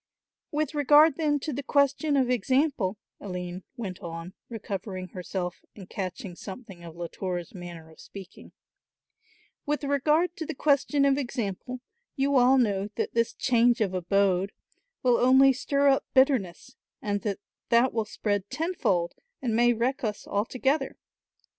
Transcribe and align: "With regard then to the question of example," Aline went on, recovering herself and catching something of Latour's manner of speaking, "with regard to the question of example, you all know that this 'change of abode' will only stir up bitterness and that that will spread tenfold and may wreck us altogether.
"With 0.49 0.73
regard 0.73 1.17
then 1.17 1.39
to 1.41 1.53
the 1.53 1.61
question 1.61 2.17
of 2.17 2.27
example," 2.27 2.97
Aline 3.19 3.61
went 3.77 3.99
on, 3.99 4.33
recovering 4.49 5.09
herself 5.09 5.63
and 5.75 5.87
catching 5.87 6.35
something 6.35 6.83
of 6.83 6.95
Latour's 6.95 7.53
manner 7.53 7.87
of 7.91 7.99
speaking, 7.99 8.51
"with 9.67 9.83
regard 9.83 10.35
to 10.37 10.45
the 10.47 10.55
question 10.55 11.05
of 11.05 11.19
example, 11.19 11.81
you 12.15 12.35
all 12.35 12.57
know 12.57 12.87
that 12.95 13.13
this 13.13 13.31
'change 13.35 13.79
of 13.79 13.93
abode' 13.93 14.53
will 15.03 15.17
only 15.19 15.53
stir 15.53 15.89
up 15.89 16.03
bitterness 16.15 16.75
and 16.99 17.21
that 17.21 17.37
that 17.69 17.93
will 17.93 18.05
spread 18.05 18.49
tenfold 18.49 19.13
and 19.39 19.55
may 19.55 19.71
wreck 19.71 20.03
us 20.03 20.25
altogether. 20.25 20.97